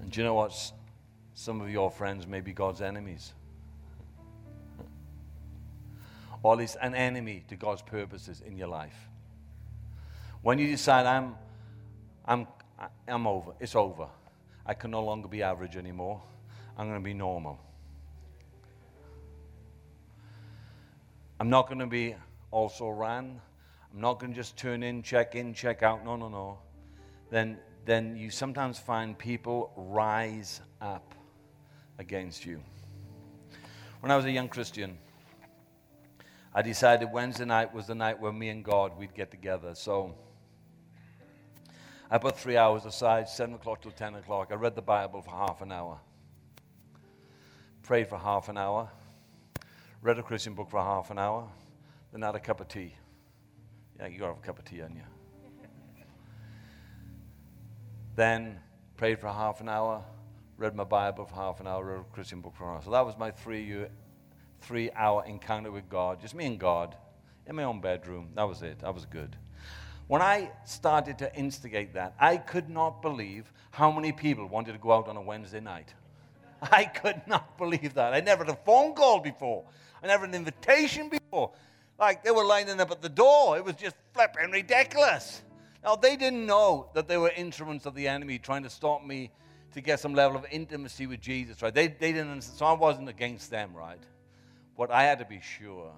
[0.01, 0.53] And do you know what?
[1.33, 3.33] Some of your friends may be God's enemies.
[6.41, 9.09] Or least an enemy to God's purposes in your life.
[10.41, 11.35] When you decide, I'm,
[12.25, 12.47] I'm,
[13.07, 14.07] I'm over, it's over.
[14.65, 16.21] I can no longer be average anymore.
[16.77, 17.59] I'm going to be normal.
[21.39, 22.15] I'm not going to be
[22.51, 23.41] also ran.
[23.93, 26.05] I'm not going to just turn in, check in, check out.
[26.05, 26.59] No, no, no.
[27.29, 31.15] Then, then you sometimes find people rise up
[31.97, 32.61] against you.
[33.99, 34.97] When I was a young Christian,
[36.53, 39.75] I decided Wednesday night was the night where me and God we'd get together.
[39.75, 40.15] So
[42.09, 44.49] I put three hours aside, 7 o'clock till 10 o'clock.
[44.51, 45.99] I read the Bible for half an hour,
[47.83, 48.89] prayed for half an hour,
[50.01, 51.47] read a Christian book for half an hour,
[52.11, 52.95] then had a cup of tea.
[53.99, 55.03] Yeah, you gotta have a cup of tea, on you?
[58.15, 58.59] then
[58.97, 60.03] prayed for half an hour,
[60.57, 62.81] read my Bible for half an hour, read a Christian book for an hour.
[62.83, 63.89] So that was my three, year,
[64.61, 66.95] three hour encounter with God, just me and God
[67.47, 68.29] in my own bedroom.
[68.35, 68.79] That was it.
[68.79, 69.35] That was good.
[70.07, 74.79] When I started to instigate that, I could not believe how many people wanted to
[74.79, 75.93] go out on a Wednesday night.
[76.61, 78.13] I could not believe that.
[78.13, 79.65] I never had a phone call before.
[80.01, 81.51] I never had an invitation before.
[81.99, 83.57] Like they were lining up at the door.
[83.57, 85.43] It was just flipping ridiculous.
[85.83, 89.31] Now, they didn't know that they were instruments of the enemy trying to stop me
[89.73, 91.73] to get some level of intimacy with Jesus, right?
[91.73, 92.57] They, they didn't understand.
[92.57, 93.99] So I wasn't against them, right?
[94.79, 95.91] But I had to be sure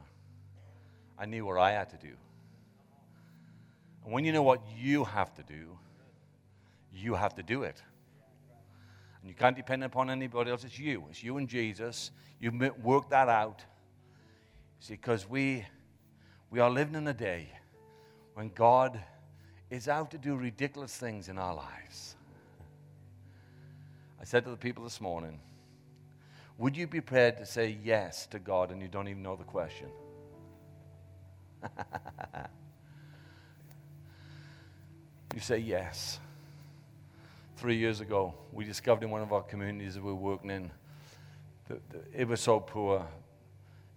[1.16, 2.14] I knew what I had to do.
[4.04, 5.78] And when you know what you have to do,
[6.92, 7.80] you have to do it.
[9.22, 10.64] And you can't depend upon anybody else.
[10.64, 11.04] It's you.
[11.12, 12.10] It's you and Jesus.
[12.40, 13.64] You work that out.
[14.80, 15.64] See, because we,
[16.50, 17.50] we are living in a day
[18.34, 19.00] when God
[19.70, 22.16] is out to do ridiculous things in our lives.
[24.20, 25.40] I said to the people this morning,
[26.58, 29.44] would you be prepared to say yes to God and you don't even know the
[29.44, 29.88] question?
[35.34, 36.20] You say yes.
[37.56, 40.72] Three years ago, we discovered in one of our communities that we were working in,
[41.70, 41.80] that
[42.14, 43.06] it was so poor,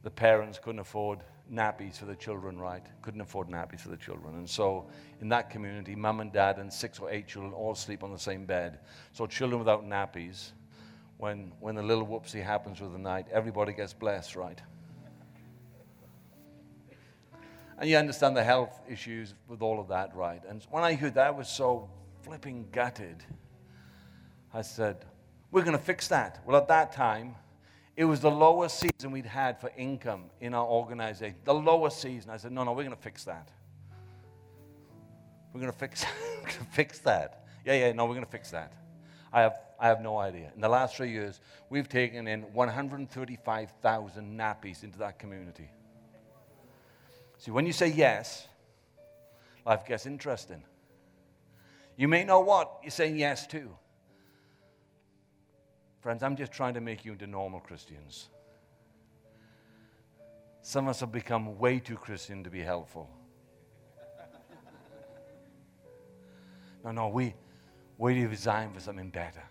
[0.03, 1.21] the parents couldn't afford
[1.53, 2.85] nappies for the children, right?
[3.03, 4.37] Couldn't afford nappies for the children.
[4.37, 4.87] And so
[5.21, 8.19] in that community, mum and dad and six or eight children all sleep on the
[8.19, 8.79] same bed.
[9.13, 10.53] So children without nappies,
[11.25, 14.61] when, when the little whoopsie happens with the night, everybody gets blessed, right?
[17.79, 20.43] And you understand the health issues with all of that, right?
[20.47, 21.89] And when I heard that, I was so
[22.21, 23.25] flipping gutted.
[24.53, 25.07] I said,
[25.51, 26.43] We're going to fix that.
[26.45, 27.37] Well, at that time,
[27.97, 31.37] it was the lowest season we'd had for income in our organization.
[31.45, 32.33] The lowest season.
[32.33, 33.49] I said, No, no, we're going to fix that.
[35.55, 36.05] We're going to fix,
[36.73, 37.47] fix that.
[37.65, 38.75] Yeah, yeah, no, we're going to fix that.
[39.35, 40.53] I have, I have no idea.
[40.55, 45.69] In the last three years, we've taken in 135,000 nappies into that community.
[47.39, 48.47] See, when you say yes,
[49.67, 50.63] life gets interesting.
[51.97, 53.69] You may know what you're saying yes to.
[56.01, 58.29] Friends, I'm just trying to make you into normal Christians.
[60.63, 63.11] Some of us have become way too Christian to be helpful.
[66.85, 67.33] No, no, we,
[67.99, 69.43] we designed for something better.